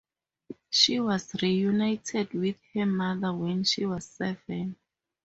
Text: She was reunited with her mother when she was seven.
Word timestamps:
She 0.71 0.99
was 0.99 1.31
reunited 1.43 2.33
with 2.33 2.55
her 2.73 2.87
mother 2.87 3.33
when 3.35 3.63
she 3.65 3.85
was 3.85 4.05
seven. 4.05 4.75